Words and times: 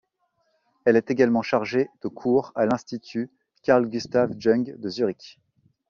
Elle 0.85 0.95
est 0.95 1.11
également 1.11 1.43
chargée 1.43 1.87
de 2.01 2.07
cours 2.07 2.51
à 2.55 2.65
l’Institut 2.65 3.29
Carl-Gustav-Jung 3.61 4.79
de 4.79 4.89
Zürich. 4.89 5.39